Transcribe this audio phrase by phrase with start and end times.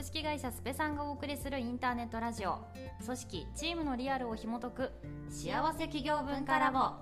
[0.00, 2.58] 株式会社スペさんがお送りするインターネットラジオ。
[3.04, 4.92] 組織チームのリアルを紐解く。
[5.28, 6.92] 幸せ企業文化ラボ。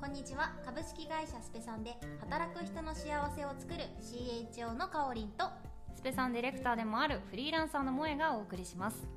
[0.00, 0.52] こんにちは。
[0.64, 3.80] 株式会社スペさんで働く人の幸せを作る。
[4.00, 5.46] CHO のかおりんと。
[5.96, 7.18] スペさんディレクターでもある。
[7.30, 9.08] フリーランサーの萌えがお送りします。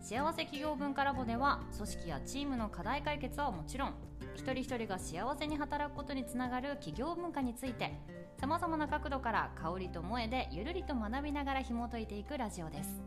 [0.00, 3.94] 幸せ企業文化ラボでは組織やチームの課題解決はもちろん。
[4.36, 7.98] 一人一人が幸せに働くことにつながる企業文化について
[8.40, 13.02] さまざまな角度から香りと萌えでゆるりと学びながら紐解いていくラジオです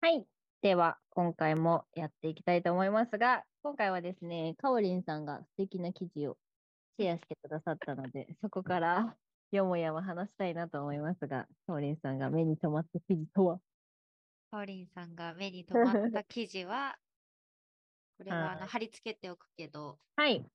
[0.00, 0.24] はい。
[0.60, 6.36] では、今回もやっていきたいと思いますが、今回はですね、かおりんさんが素敵な記事を
[6.98, 9.14] シェアしてくださったので、そこから
[9.52, 13.60] よもやま話したいなと思いますが、かおりんさんが目に留まった記事とは？
[14.50, 16.96] かおりんさんが目に留まった記事は、
[18.20, 20.50] これはあのはい貼り付けておくけど、はい。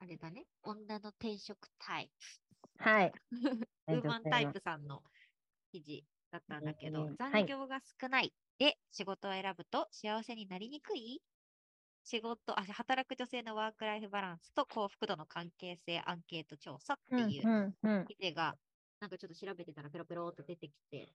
[0.00, 2.12] あれだね、女の転職タイ
[2.78, 3.12] はい。
[3.88, 5.02] プ、ウーマンタイプさんの
[5.72, 8.34] 記事だったんだけど、残業が少ない。
[8.58, 11.22] で仕事を選ぶと幸せになりにくい？
[12.04, 17.50] 仕事あ、働く女性のワークライフバランスと幸福度の関係性アンケート調査ってうんいう
[18.06, 18.58] 記事が、
[19.00, 21.14] なんかちょっと調べてたらペロペロっと出てきて、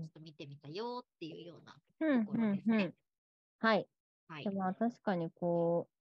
[0.00, 2.24] ちょっと見てみたよっていうようなうん。
[2.24, 2.94] ところですね。
[3.60, 3.88] はい。
[4.28, 4.50] はいで。
[4.50, 5.94] まあ確かにこう、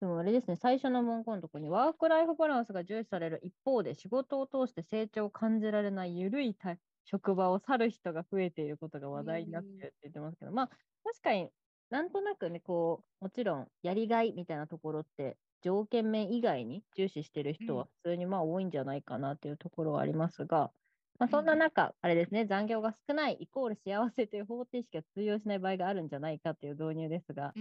[0.00, 10.68] でもあれですね、最初の文言のところに、ワークライフバランスが重視される一方で、仕事を通して成長を感じられない緩いた職場を去る人が増えていることが話題になってるって言ってますけど、まあ
[11.04, 11.50] 確かに
[11.90, 20.72] なんとなくね、こう、もちろんやりがいみたいなところって、条件面以外に重視してる人はうん普通にまあ多いんじゃないかなっていうところはありますが、
[21.18, 27.54] まあ、そんな中、あれですね、残業が少ないイコール幸せという方程式が通用しない場合があるんじゃないかという導入ですが。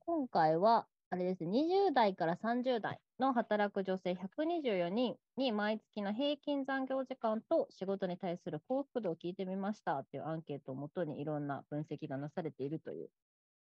[0.00, 13.10] 今回は、あれですね、20代から30代の働く女性124人に毎月の平均残業時間と仕事に対する幸福度を聞いてみましたっていうアンケートをもとにいろんな分析がなされているという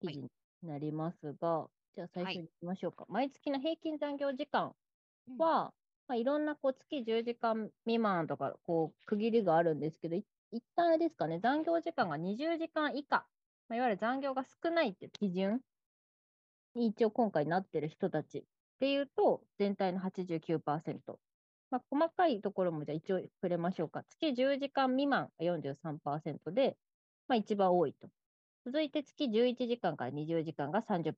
[0.00, 0.30] 記事に
[0.62, 3.06] なりますが、じゃあ最初に行きましょうか。
[3.08, 4.74] 毎月の平均残業時間
[5.38, 5.74] は、
[6.10, 13.24] まあ、いろんなこう月10時間未満とかこう区切りがあるんですけど、い一旦あれですかね、残業時間が20時間以下、
[13.68, 15.60] まあ、いわゆる残業が少ないっていう基準
[16.74, 18.42] に一応今回なってる人たちっ
[18.80, 20.98] ていうと、全体の89%。
[21.70, 24.02] まあ、細かいところもじゃあ一応触れましょうか。
[24.02, 26.76] 月10時間未満が43%で、
[27.28, 28.08] まあ、一番多いと。
[28.66, 31.14] 続いて月11時間から20時間が30%。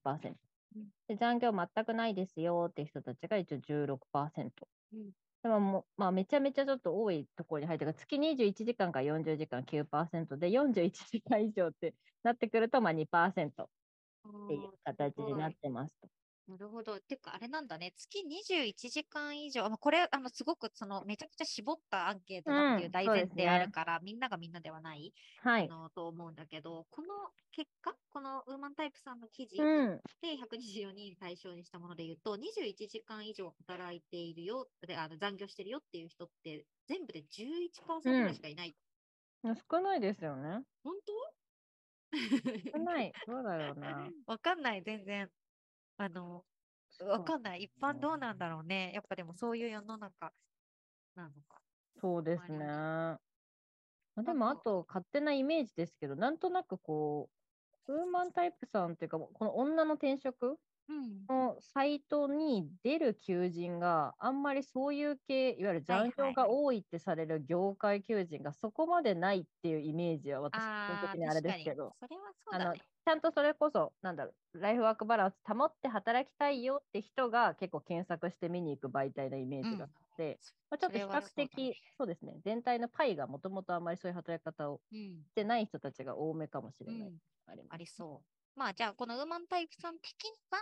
[0.76, 4.50] うんで残業全くないですよっていう人たちが一応16%。
[4.92, 13.68] うんでももう、まあ、めちゃめちゃちょっと多いところに入ってるから、月21時間から40時間9%で、41時間以上ってなってくると、まあ2%っ
[14.48, 16.08] ていう形になってますと。
[16.48, 16.98] なるほど。
[17.00, 17.92] てか、あれなんだね。
[17.96, 19.62] 月21時間以上。
[19.68, 25.68] まあこれ、あの、すごく、その、めちゃくちゃ絞ったアンケートだっていう大前提あるから、みんながみんなではない、はい。
[25.68, 27.08] あの、と思うんだけど、この
[27.52, 30.02] 結果、このウーマンタイプさんの記事うん。
[30.20, 38.74] で124人対象にしたもので言うと、21時間以上働いているよ、であの残業してるよっていう人って、全部で11%ぐらいしかいない。
[39.70, 40.62] 少ないですよね。
[40.84, 41.12] 本当？
[42.74, 43.12] 少ない。
[43.26, 44.10] そうだよな。
[44.26, 45.30] わかんない、全然。
[45.96, 46.46] あの、
[47.00, 47.64] わかんない。
[47.64, 48.92] 一般どうなんだろうね。
[48.94, 50.34] やっぱでもそういう世の中
[51.14, 51.62] なのか。
[52.00, 52.66] そうですね。
[52.66, 53.20] ま
[54.16, 57.34] あ、でも、あと、勝手なイメージですけど、なんとなくこう、
[57.88, 61.28] ウーマンタイプさんっていうか、この女の転職うん。
[61.28, 72.74] のサイトに出る求人があんまりそういう系、いわゆる残業が多いってされる業界求人がそこまでないっていうイメージは私ああ、個人的にあれですけど、それはそうあの。
[73.04, 80.01] ちゃんとそれこそ、なんだろう、ライフワークバランス保って働きたいよって人が結構検索して見に行く媒体のイメージがあって、
[80.70, 85.24] まあ、ちょっと比較的、そうですね、全体のパイがもともとあんまりそういう働き方をうん。
[85.24, 87.08] してない人たちが多めかもしれない。
[87.08, 88.58] うんありありそう。
[88.58, 90.58] まあ、じゃあ、このウーマンタイプさん的には、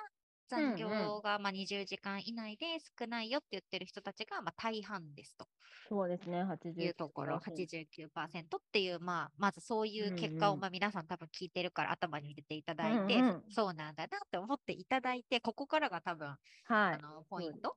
[0.50, 2.66] 残業がまあ20時間以内で
[2.98, 5.46] 少ないよって言ってる人たちがまあ大半ですと
[5.88, 6.90] そうですね、い89%。
[6.90, 16.38] うところ、89%っていう、まあ、まずそういう結果をまあ皆さん多分聞いてるから頭に入れていただいて、うんうんそうなんだなって思っていただいて、ここからが多分、はい。
[16.68, 17.74] あのポイント。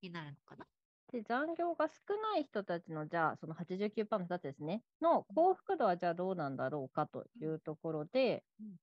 [0.00, 0.66] になるのかな。
[1.12, 8.76] で、残業が少ない人たちの、じゃあ、その89%の人たちですね、の幸福度はじゃあどうなんだろうかというところで、うん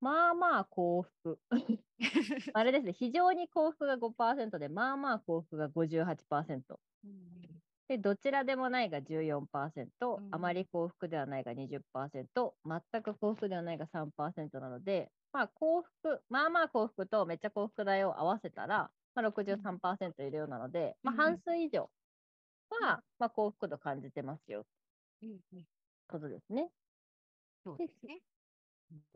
[0.00, 1.40] まあまあ幸福。
[2.54, 6.78] あれですね、非常に幸福が5%で、まあまあ幸福が58%。
[7.04, 7.38] うん
[7.88, 18.90] で、どちらでもないが14%、うんあまり幸福ではないが20%、全く幸福ではないが3%なので、まあ幸福、まあまあ幸福とめっちゃ幸福だよを合わせたら、
[19.22, 21.90] ままあ、63%いるようなので、まあ、うん半数以上
[22.70, 24.66] は、まあ、幸福度感じてますよ。
[25.22, 25.66] うんうん。
[26.08, 26.70] ことですね。
[27.64, 28.20] そうですね。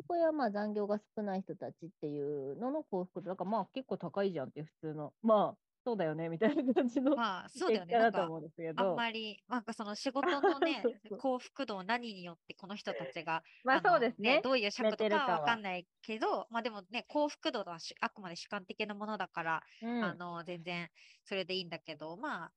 [0.06, 3.30] これはまあ残業が少ない人たちっていうのの幸福度。
[3.30, 5.14] だからまあ結構高いじゃんっていう普通の。
[5.22, 7.94] まあそうだよねみたいな感じのまあ、そうだよね。
[7.94, 8.94] 結果なんかだと思うんですけあんど。
[8.94, 10.88] まり、なんかその仕事のね
[11.18, 20.02] 幸福度を何によってこの人たちが、まあのそうですねどういう尺とかは決めてるかはわかんないけど、まあでもね、幸福度はしあくまで主観的なものだから、うん。
[20.04, 20.88] あの、全然
[21.24, 22.52] それでいいんだけど、まあ、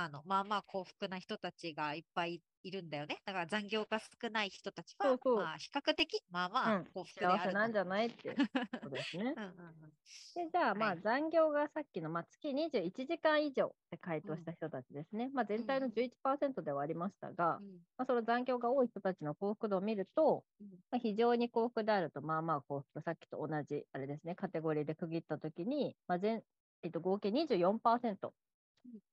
[0.00, 3.20] あの、まあまあ幸福な人たちがいっぱいいるんだよね。
[3.24, 7.42] だから残業が少ない人たちは、そうそうまあ比較的、まあまあうん幸福であると。
[7.42, 8.36] 幸せなんじゃないって
[8.80, 9.34] ことですね。
[9.36, 9.92] うんうんうん
[10.34, 15.30] でじゃあまはいあ残業がさっきの、まあ、月21時間以上って回答した人たちですね。
[15.34, 17.66] まあ、全体のうん11%ではありましたが、うん
[17.96, 26.42] まあ、その残業が多い人たちの幸福度を見ると、うんまあ、非常に幸福であると、まあまあ幸福、さっきと同じ、あれですね、カテゴリーで区切ったときに、まあ全
[26.82, 28.32] えっと、合計24%。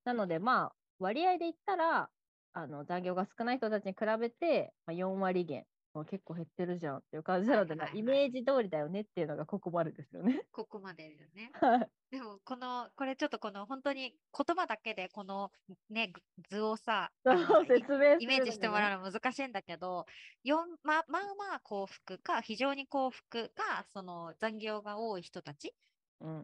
[0.04, 2.10] なので、まあ、割合で言ったら、
[2.52, 5.66] あの残業が少ない人たちに比べて、まあ、4割減。
[6.04, 10.42] 結構減ってるじゃんっていう感じなので、イメージ通りだよねっていうのがここまでですよね。
[10.52, 11.50] ここまでだよね。
[11.60, 15.50] はいでも、この、これちょっとこの本当に言葉だけでこの
[15.90, 17.10] ね、ぐ図をさ、
[17.66, 20.06] 説明するイメージしてもらううの難しいんだけど、
[20.44, 25.74] 四ままあまあ幸福か、非常に幸福か、その残業が多い人たち。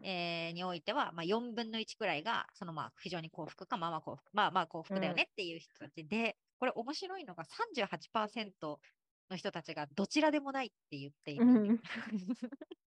[0.03, 8.79] えーにおいては、まあ、4分の1くらいが、そのまあ非常に幸福か、まあまあ幸福、まあまあ幸福だよねっていう人たちで、これ面白いのが38%
[9.29, 11.45] の人たちがどちらでもないって言っている。
[11.45, 11.73] う。
[11.73, 11.77] ん。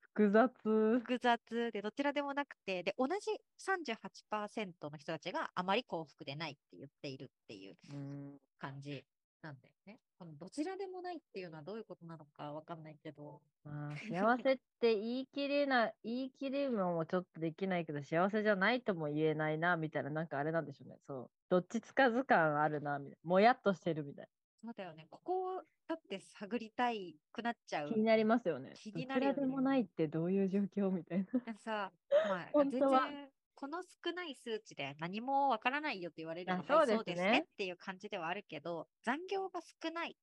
[0.00, 1.00] 複雑。
[1.00, 3.14] 複雑でどちらでもなくて、で、同じ
[3.58, 8.38] 38%の人たちがあまり幸福でないって言っているっていううん。
[8.58, 9.04] 感じ
[9.42, 9.98] なんだよね。
[10.18, 20.98] このどちらでもないっていうのはどういうことなのかわかんないけど、まあ、幸せって言い切れない、言い切れるのもちょっとできないけど、幸せじゃないとも言えないな、みたいな、なんかあれなんでしょうね。
[21.06, 21.30] そう。
[21.50, 23.28] どっちつかず感あるな、みたいな。
[23.28, 24.28] もやっとしてるみたい
[24.64, 25.08] そうだよね。
[25.10, 27.86] ここをだって探りたいくなっちゃな。
[27.86, 27.88] う。
[27.88, 28.72] 気になりますよね。
[28.76, 30.90] 気になるよねどちらでもないってどういう状況？
[30.90, 31.54] みたいな。
[31.58, 31.92] さ、
[32.28, 33.31] まあ、全 本当は然
[33.62, 40.16] この少ない数値で何もわからないよって言われるあのはいそうですねねっていう感じではあるけど、残業が少ない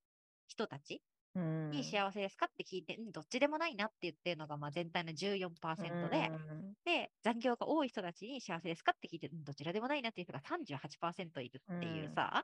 [0.49, 1.01] 人たち
[1.35, 1.71] うん。
[1.71, 12.43] に幸せですかって聞いて、うん、どっちでもないなって言ってるのがまあ全体の14%で、うんで、残業が多い人たちに幸せですかって聞いて、うん、どちらでもないなっていう人が38%いるっていううんさ、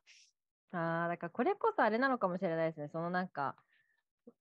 [0.71, 2.88] ああ、だからこれこそあれなのかもしれないですね。
[2.94, 3.57] そのなんか、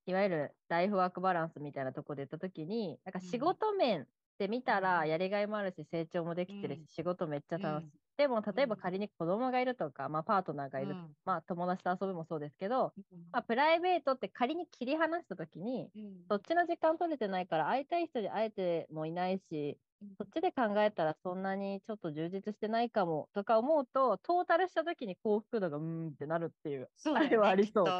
[0.06, 4.06] いわゆるライフワークバランスみたいなところで言ったときに、なんか仕うん事面
[4.38, 4.88] で見たうん。
[4.88, 6.86] らやりがいもあるし、成長もできてるし、うん。
[6.88, 7.86] 仕事めっちゃ楽しい。
[7.86, 7.92] うん。
[8.16, 8.78] でも、例えばうん。
[8.78, 11.14] 仮に子供がいるとか、まあ、パートナーがいる、うん。
[11.24, 13.24] まあ、友達と遊ぶもそうですけど、うん。
[13.32, 16.30] まあ、プライベートって仮に切り離したときに、うん。
[16.30, 19.78] そっちの時間取れてないから、会いたい人に会えてもいないし、
[20.18, 26.90] そっちで考えたらそんなにちょっと充実してないかもとか思うと、トータルしたときに幸福度がうーんってなるっていう。
[27.12, 27.96] あれはありそう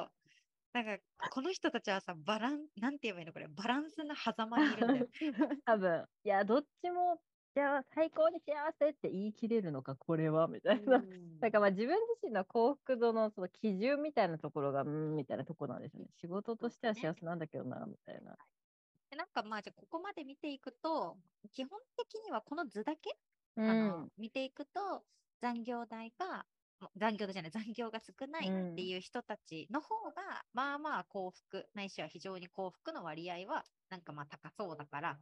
[0.75, 0.99] なんか、
[1.31, 5.07] この人たちはさ、バラン、なんて言えばいいのこれ、バランスの狭間にいるんだよ。
[5.65, 7.21] 多分いや、どっちも
[7.55, 11.07] じゃあ最高に幸せって言い切れるのか、これはみたいな。
[11.07, 16.09] うん だからまあ自分自身の幸福度のその基準みたいなところが、うーんみたいなところなんですよね。
[16.13, 18.39] 仕事としては幸せなんだけどな、みたいな。
[19.11, 21.19] でなんかまあ、じゃあここまで見ていくと、
[21.53, 23.11] 基本的にはこの図だけ、
[23.57, 24.11] うあのん。
[24.17, 25.07] 見ていくと、
[25.41, 26.45] 残業代が、も
[26.97, 35.21] 残業代じゃない、残業が少ないっていう人たちの方が、まあまあ幸福、ないしは非常に幸福の割合は、なんかまあ高そうだから、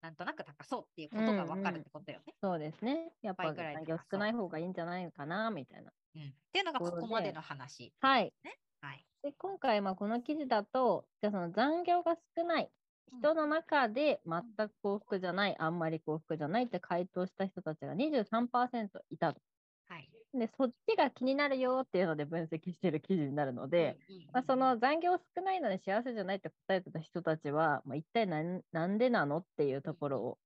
[0.00, 2.34] なんとなく高そうっていうことがわかるってことよね。
[2.42, 3.12] そうですね。
[3.22, 5.92] やっぱ倍ぐらい残業少ない方がいいんじゃないのかな、みたいな。
[6.14, 7.92] うんっていうのがことこまでの話。
[8.00, 8.32] はい。
[8.80, 9.06] はい。
[9.22, 12.70] で今回、まあ、この記事だと、じゃあその残業が少ない
[13.18, 19.40] 人の中で全く幸福じゃない、あんまり幸福じゃないって回答した人たちが23%いたと。
[19.88, 20.10] はい。
[20.32, 23.98] で、そっちが気になるよっていうので分析している記事になるので、
[24.32, 30.38] まあ、その残業少ないのに幸せじゃないって答えてた人たちは、まあ、一体何でなのっていうところを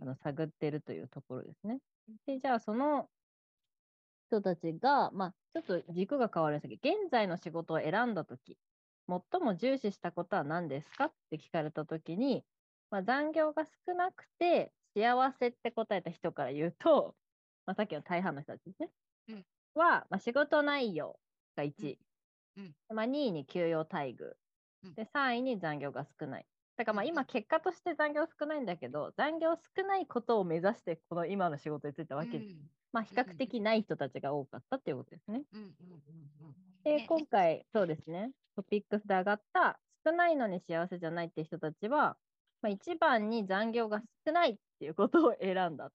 [0.00, 1.80] あの探っているというところですね。
[2.26, 3.10] で、じゃあその
[4.30, 8.58] 人たちが、まあ、ちょっと軸が変わるんですけど、現在の仕事を選んだとき、
[9.08, 12.44] 最も重視したことは何ですかって聞かれたときに、
[12.90, 17.16] まあ、残業が少なくて幸せって答えた人から言うと、
[17.66, 18.90] まあ、さっきの大半の人たちですね。
[19.28, 19.44] うん。
[19.74, 21.20] は、まあ、仕事内容
[21.56, 22.00] が1位。
[22.56, 22.64] うん。
[22.64, 22.76] うん。
[22.90, 24.36] まあ、2位に給与待遇。
[24.82, 24.96] うん。
[24.96, 26.46] で、3位に残業が少ない。
[26.76, 32.40] だからまあ今結果として残業少ないんだけど、残業少ないことを目指してこの今の仕事に就いたわけ。
[32.40, 32.72] で、うん。
[32.92, 35.44] まあ比較的ない人たちが多かったっていうことですね。
[35.52, 35.62] うん。
[35.62, 35.76] うん。
[35.80, 36.32] うん。
[36.40, 36.56] うん。
[36.84, 37.02] で、ね。
[37.02, 39.80] 今回、そうですね、トピックスで上がった。
[40.04, 42.18] 少ないのに幸せじゃないって人たちは、
[42.60, 45.92] まあ、一番に残業が少ないっていうことを選んだ。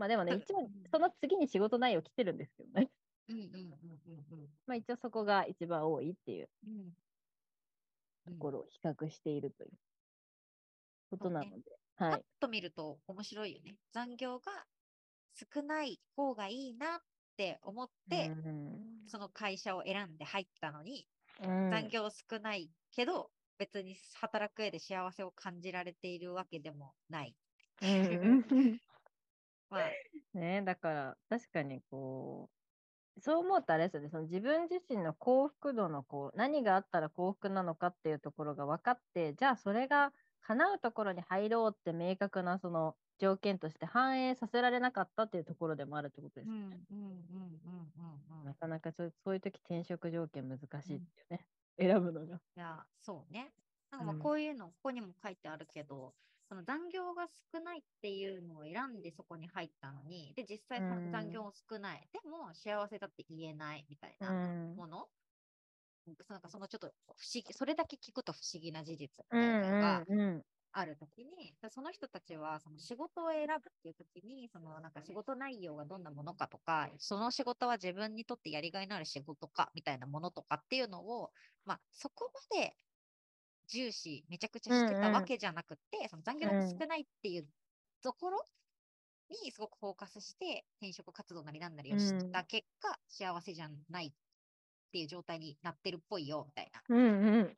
[0.00, 2.90] まあでもね、うん一番その次に仕事内容来てるんですけどね。
[3.28, 6.96] うんうんうんうんうんまあ一応そこが一番多いっていううん
[8.24, 9.70] ところを比較しているという
[11.10, 11.62] ことなので。
[11.96, 12.24] パッはい。
[12.40, 13.76] と見ると面白いよね。
[13.92, 14.66] 残業が
[15.54, 16.98] 少ない方がいいなっ
[17.36, 21.06] て思って、うんその会社を選んで入ったのに、
[21.42, 27.36] うん残業少ないけど、別に働く上で幸せを感じられているわけでもない。
[27.82, 28.80] うん
[29.70, 29.90] まあ、
[30.34, 32.50] ねだから確かにこ
[33.16, 40.12] うそう思うとあれですよねその自分自身の幸福度のこう何があったら幸福なのかっていうところが分かってじゃあそれが
[40.42, 46.80] 叶うところに入ろうって明確なその条件として反映させられなかったっていうところでもあるってことですよね。
[46.90, 51.46] うんうんうんうんうんうんなかなかそうそういう時転職条件難しいっていうね、
[51.78, 52.36] 選ぶのが。
[52.36, 53.52] いや、そうね。
[53.90, 56.14] なんかこういうの、ここにも書いてあるけど、
[56.50, 62.08] その残業が少ないっていうのを選んでそこに入ったのに、で、実際残業も少ない。
[62.12, 65.06] でも幸せだって言えないみたいなうんもの。
[66.28, 70.04] なんかそのちょっと不思議、それだけ聞くと不思議な事実うみたいなのが
[70.72, 81.30] あるときに、だその人たちはその仕事を選ぶっていうときに、そのなんか仕事内容がどんなものかとか、その仕事は自分にとってやりがいのある仕事かみたいなものとかっていうのを、
[81.64, 82.76] まあそこまで
[83.70, 85.00] 重視めちゃくちゃしてうんうん。
[85.00, 87.48] たわけじゃなくて、その残業が少ないっていう
[88.02, 88.44] ところ
[89.30, 94.12] にすごくフォーカスして転職活動なりなんなりをした結果、幸せじゃないっ
[94.92, 96.84] ていう状態になってるっぽいよみたいな。
[96.88, 97.56] うんうん。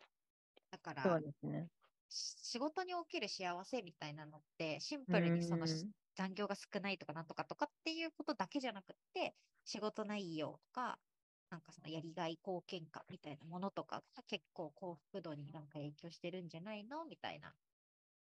[0.70, 1.68] だから、そうですね。
[2.08, 11.00] し仕事における幸せみたいなのって、シンプルにそのしうん残業が少ないとかなんとかとかっていうことだけじゃなくって、仕事内容とか、
[11.52, 17.54] なんかそのやりがい貢献感みたいなものとかが結構幸福度になんか影響してるんじゃないのみたいな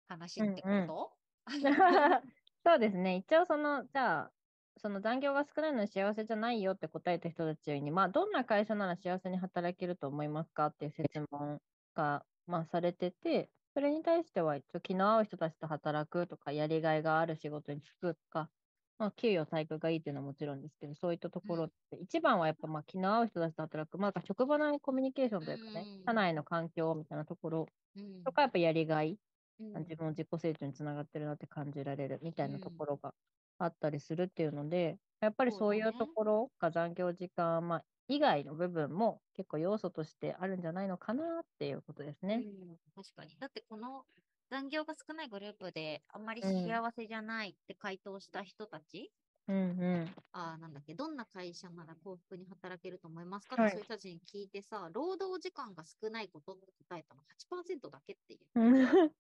[0.08, 1.17] 話ってこと、
[1.48, 3.17] うんうんそうですね。
[3.17, 4.34] 一応その、じゃあ、
[4.77, 11.62] その残業が少ないのに幸せじゃないよって答えた人たちに、まあ、どんな会社なら幸せに働けると思いますかっていう説問
[11.94, 18.51] が、まあ、されてて、それに対しては、一応気の合う人たちと働くとか、やりがいがある仕事に就くとか、
[19.00, 28.25] まあ、給与体育がいいっていうのはもちろんですけど、そういったところって、一番はやっぱ、まあ、気の合う人たちと働く、まあ、職場のコミュニケーションというかねうん、社内の環境みたいなところうん。
[28.25, 29.20] とか、やっぱやりがい、
[29.60, 32.78] うん自分の自己成長につながってるなって感じられるみたいなとうん。
[32.78, 33.16] ころが
[33.60, 35.96] あったりするっていうので、やっぱりそういうね。
[35.96, 42.46] ところが残業時間、まあ、以外の部分も結構要素としてあるんじゃないのかなっていうことですね。
[42.46, 43.38] うん、確かに。
[43.40, 44.06] だってこの
[44.50, 49.12] 残業が少ないグループであんまりうん幸せじゃないって回答した人たち、
[49.48, 50.16] うんうん。
[50.34, 53.58] あーなんだっけ、どんな会社なら幸福に働けると思いますか？
[53.58, 58.46] はいってそういう人たちに聞いてさ、労働時間が少ないことって答えたの8%だけっていう。
[58.56, 58.60] う
[59.08, 59.12] ん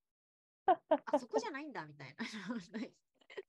[1.05, 2.25] あ、そこじゃないんだみたいな。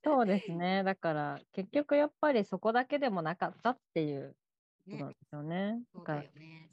[0.05, 0.83] そうですね。
[0.85, 4.37] だから結局やっぱりそこだけでもなかったっていう
[4.91, 5.83] ことなんね、ですよね。
[5.93, 6.73] だそうだよね。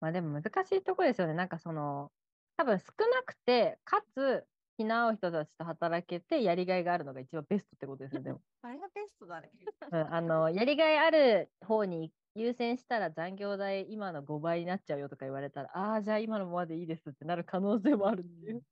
[0.00, 1.34] まあでも難しいところですよね。
[1.34, 2.12] なんかその、
[2.58, 4.44] 多分少なくて、かつ
[4.76, 8.22] 気の合う人たちと働けてやりがいがあるのが一番ベストってことですよ。
[8.22, 9.52] でも、あれがベストだね。
[9.92, 18.64] うん、あの、やりがいある方に優先したら残業代今の5倍になっちゃうよとか言われたら、ああー、じゃあ今のままでいいですってなる可能性もあるっていう。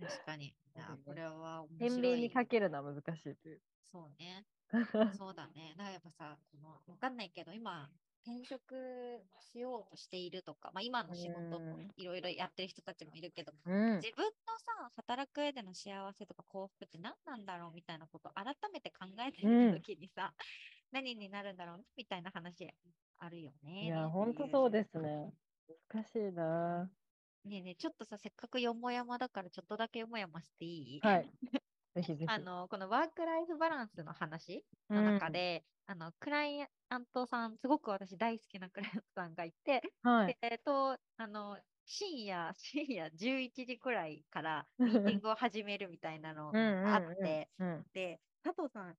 [0.00, 0.54] 確かに。
[1.06, 2.06] これは面天白い。
[2.08, 3.62] 秤にかけるのは難しいという。
[3.86, 4.46] そうね。
[5.16, 5.74] そうだね。
[5.76, 7.88] だからやっぱさ、このわかんないけど、今、
[8.26, 8.74] 転職
[9.38, 14.02] しようとしているとか、まあ、今の仕事もうんいろいろやってる人たちもいるけど、うん。
[14.02, 20.34] 自分のさ、働く上での幸せとか幸福って何なんだろうみたいなことを改めて考えてみたときにさ、
[20.92, 22.68] 何になるんだろうなみたいな話
[23.18, 23.70] あるよね。
[23.80, 25.34] いや、ほんとそうですね。
[25.90, 26.90] 難しいな。
[27.44, 31.00] ねえねえ、ちょっとさ、せっかくよもやまだからちょっとだけよもやましていい？
[31.00, 31.32] はい。
[31.96, 32.32] ぜひぜひ。
[32.32, 40.32] あの、このワークライフバランスの話うんの中で、あの、クライアントさん、すごく私大好きなクライアントさんがいて、はい。
[40.32, 48.96] でえっと、あの、深夜、深夜11時くらいからミーティングを始めるみたいなのうんうんがあって、うんうんで、佐藤さん、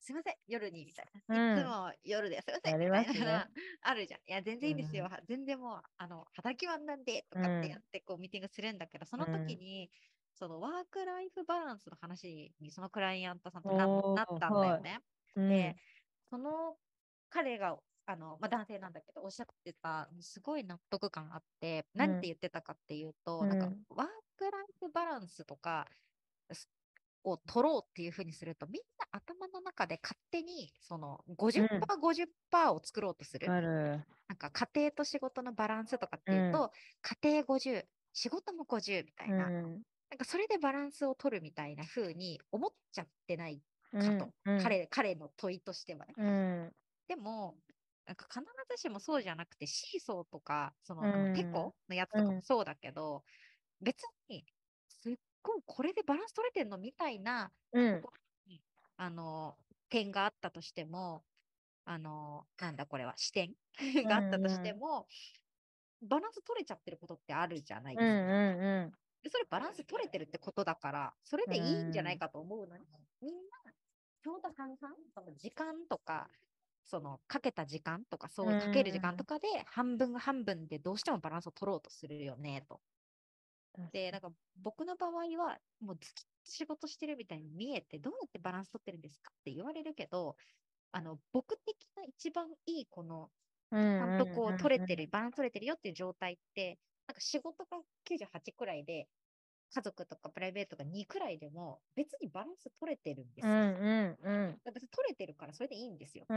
[0.00, 1.22] すいません、夜に、みたいな。
[1.28, 3.50] うんいつも夜ですいません、みたいますねな、
[3.82, 4.20] あるじゃん。
[4.20, 5.06] いや、全然いいですよ。
[5.06, 9.90] うんは全然もう、あの、働きマンなんで、とかってやって、こう、ミーティングするんだけど、その時に、
[10.38, 13.70] そのワークライフバランスの話に、そのクライアントさんと
[14.14, 15.00] なったんだよね。
[15.34, 15.76] うんで、
[16.30, 16.76] その
[17.30, 17.76] 彼が、
[18.06, 25.86] あの、まあ、男性なんだけど、おっしゃってた、すごい納得感あって、うん何て言ってたかっていうと、なんかうん、ワークライフバランスとか、
[26.52, 26.68] す
[27.24, 33.48] を取ろうっていうふうにすると、みんな頭の中で勝手に、その50%、50%を作ろうとする。
[33.48, 36.70] なんか家庭と仕事のバランスとかっていうと、
[37.22, 39.48] 家庭50、仕事も50みたいうな。
[39.48, 39.82] ん。
[40.10, 43.62] なんかそれでバランスを取るみたいな風に思っちゃってないか
[43.92, 46.16] うんと、うん彼彼の問いとしてはね。
[46.16, 46.22] う
[46.66, 46.74] ん。
[47.08, 47.58] でも、
[48.06, 53.24] なんか必ずしもそうじゃなくて、シーソーとか、その、うんあのテコのやつとかもそうだけど、
[53.82, 54.46] 別に、
[54.88, 58.08] すっごいこれでバランス取れてんのみたいな、うん。
[58.96, 61.24] あの、点があったとしても、
[61.84, 63.54] あの、なんだこれは、視点
[64.06, 65.08] があったとしても、
[66.02, 68.16] バランス取れちゃってることってあるじゃないですか。
[68.24, 68.98] うんうんうん。
[69.22, 72.86] でそれバランス取れてるってことだから、それでいいんじゃないかと思うのに、
[73.20, 73.72] みんな、
[74.22, 76.30] ちょうど半々、その時間とか、
[76.84, 78.56] そのかけた時間とか、そううん。
[78.56, 82.82] かける時間とかで、半分が半分でどうしてもバランスを取ろうとするよね、と。
[83.92, 90.36] で、なんか僕の場合は、もうずっと仕事してるみたいに見えて、どうやってバランス取ってるんですかって言われるけど、
[90.92, 93.32] あの、僕的な一番いいこの
[93.78, 99.08] ちちゃんとこう取れてる、バランス取れてるよっていう状態って、なんか仕事が98くらいで、
[99.74, 103.52] 家族とかプライベートが2くらいでも、別にバランス取れてるんですよ。
[103.52, 104.58] うんうんうん。
[104.64, 106.26] 別に取れてるからそれでいいんですよ。
[106.28, 106.34] う。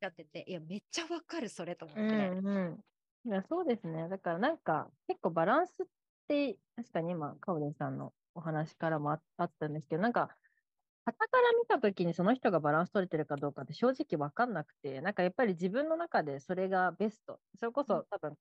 [0.00, 2.02] やってて、いや、めっちゃわかる、それと思って。
[2.04, 3.30] うんうん。
[3.30, 4.08] いや、そうですね。
[4.08, 5.86] だからなんか、結構バランスっ
[6.28, 10.36] て、確かに今、カオレンさんのお話からもああったんですけど、なんか、
[11.06, 17.40] 傍から見たときにその人がバランス取れてるかどうかって正直わかんなくて、なんかやっぱり自分の中でそれがベスト。
[17.56, 18.36] それこうんそ多分、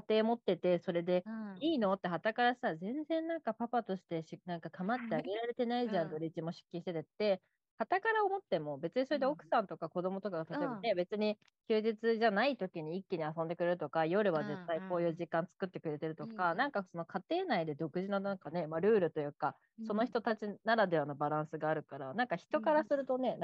[0.00, 1.92] 家庭持ってて、それで、うんいいの？
[1.94, 6.10] って傍からさ、全然なんかパパとしてしなんか構ってあげられてないじゃん、うん。
[6.10, 7.42] 土日も出勤しててって、
[7.78, 9.26] 傍から思っても、別にそれでうん。
[9.26, 10.90] 奥さんとか子供とかが例えばうん。
[10.90, 11.38] ね、別に
[11.68, 23.36] 休日じゃない時に一気に遊んでくれるとか、夜は絶対こういううん時間作ってくれてるとか、うんなんかその家庭内で独自のなんかね、まあ、ルールというか、その人たちならではのバランスがあるから、なんか人からするとね、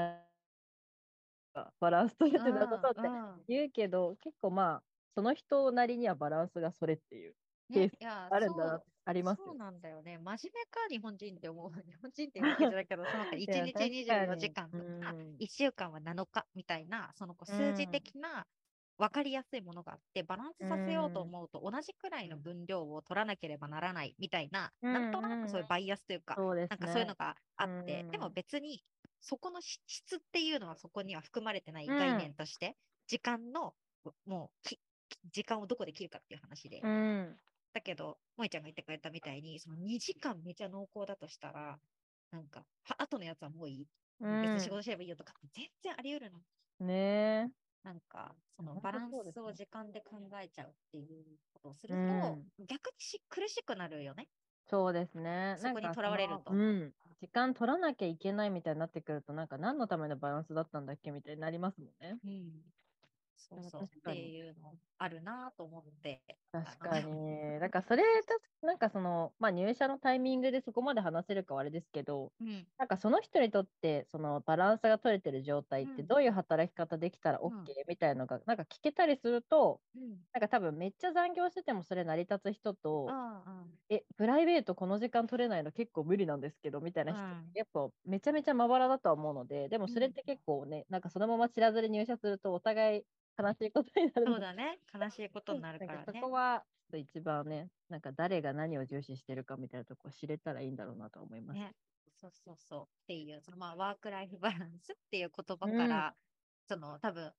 [1.79, 3.11] バランス取れてなさそうって
[3.47, 4.83] 言うけど、結構まあ、
[5.15, 7.35] その人なりにはバランスがそれっていう
[8.01, 10.17] あるんだなそうありますよそうなんだよね。
[10.17, 11.71] 真面目か、日本人って思う。
[11.85, 18.47] 日本人っていうわけじゃないけど、その1 いや日確かに24時間とか、うん1週間は7日みたいな、その数字的な
[18.97, 26.35] 分かりやすいものがあって、バランスさせようと思うと、同じくらいの分量を取らなければならないみたいな、うんなんとなくそういうバイアスというか。
[26.37, 28.85] なんかそういうのがあって、うんでも別に
[29.19, 33.75] そこのし質っていうのはそこには含まれてないうん概念として、時間の
[34.25, 34.79] もうき
[35.33, 37.39] 時間をどこで切るかっていう話で、うん。
[37.73, 41.79] だけど、萌ちゃんが言ってくれたみたいに、その2時間めちゃ濃厚だとしたら、
[42.31, 43.89] なんか、は後のやつはもういい。
[44.41, 46.43] 別に仕事すればいいよとかって全然あり得るの。
[46.79, 54.29] ねなんか、そのバランスを時間で考えちゃうっていうことをするうと、逆にし苦しくなるよね。
[54.65, 55.55] そうですね。
[55.57, 56.95] そこにとらわれるとうん。
[57.21, 62.19] 時間取らなきゃいけないみたいになってくると、なんか何のためのバランスだったんだっけみたいになりますもんね。
[62.23, 62.72] うん。
[63.49, 63.83] そうそう。
[63.85, 66.23] っていうのあるなと思って。
[66.51, 67.59] 確かに。
[67.59, 72.67] だ からそれと、なんかその、まあ入社のタイミングでそこまで話せるかはあれですけど、うん。
[72.77, 80.25] なんかその人にとって、そのバランスが取れてる状態ってうんどういう働き方できたらうん OK みたいのが、なんか聞けたりすると、うん。
[80.33, 93.05] なんか多分めっちゃ残業しててもそれ成り立つ人と、あえ、プライベートこの時間取れないの結構無理なんですけど、みたいな人、うんやっぱめちゃめちゃまばらだとは思うので、でもそれって結構ね、なんかそのまま知らずに入社するとお互い
[93.39, 94.79] 悲しいことになるそうだね。
[94.93, 96.13] 悲しいことになる からねそ。
[96.13, 101.59] こは、と一番ね、なんか誰が何を重視してるかみたいなとこ知れたらいいんだろうなと思います。
[101.59, 101.73] ね。
[102.21, 102.83] そうそうそう。
[102.83, 106.15] っていう、そのまあ、ワークライフバランスっていう言葉から、
[106.67, 107.33] その多分、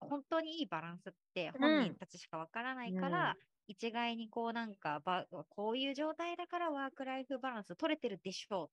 [0.00, 3.36] 本当にいいバランスって本人たちしかわからないから、
[3.66, 8.70] 一概にこうなんかば、こういう状態だからワークライフバランス取れてるでしょう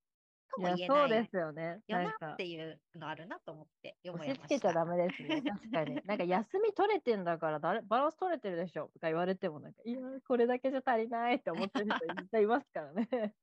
[0.52, 1.82] といやも言えそうでないすよね。
[1.88, 4.48] よなっていうのあるなと思って読押まれました。
[4.50, 5.42] し付けちゃダメですね。
[5.44, 6.02] 確かに。
[6.06, 8.88] なんか休み取れてんだから誰バランス取れてるでしょ？
[8.90, 13.36] とか言われてもなんか、いや、これだけじゃ足りないって思ってる人いっぱいいますからね。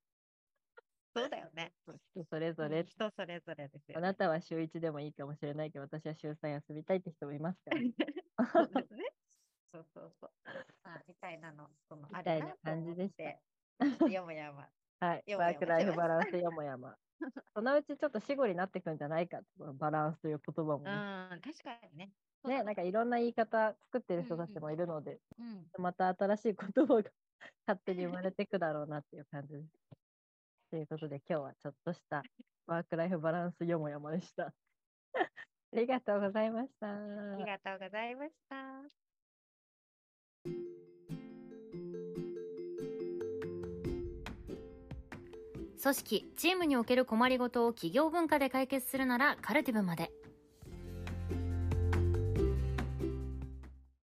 [1.14, 1.75] そうだよね。
[2.14, 2.85] 人それぞうんれ。
[2.85, 4.03] 人それぞれですよあね。
[4.03, 7.83] なたは週1でもいいかもしれないけど、私は週3休みたいって人もいますから。
[8.53, 9.05] そうですね。
[9.73, 10.35] そうそうそう。
[10.85, 13.42] あみたいなの、そのあみたいな感じでしたて。
[13.85, 14.73] ちょっとよもやま。
[15.00, 15.34] はい。
[15.34, 16.96] ワークライフバランスよもやま。
[17.54, 19.40] そのうちちょっと死語になってくんじゃないか
[19.74, 21.40] バランスという言葉もうん、ね。
[21.42, 22.12] 確かにね。
[22.44, 25.66] ね、なんかいろんな言い方作ってる人たちもいるので、うん。
[25.78, 27.11] また新しい言葉が
[27.66, 29.68] 勝手に生まれていくだろうなっていう感じです。
[30.70, 32.22] ということで今日はちょっとした
[32.66, 34.52] ワークライフバランスよもやまでした。
[35.72, 36.88] ありがとうございました。
[36.88, 38.82] ありがとうございました。
[45.80, 50.10] 組織チームにおける困りごとを企業文化で解決するならカルティブまで。